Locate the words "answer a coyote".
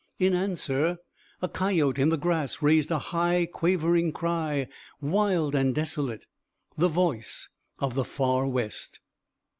0.33-1.99